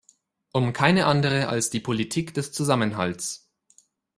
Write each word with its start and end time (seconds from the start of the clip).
Um 0.51 0.73
keine 0.73 1.05
andere 1.05 1.47
als 1.47 1.69
die 1.69 1.79
Politik 1.79 2.33
des 2.33 2.51
Zusammenhalts. 2.51 3.51